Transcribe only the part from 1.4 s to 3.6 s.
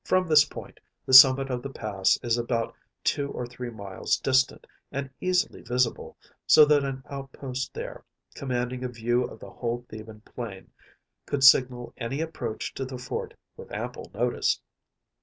of the pass is about two or